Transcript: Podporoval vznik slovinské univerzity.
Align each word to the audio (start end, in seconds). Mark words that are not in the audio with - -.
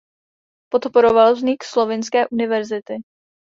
Podporoval 0.73 1.33
vznik 1.35 1.63
slovinské 1.63 2.27
univerzity. 2.27 2.93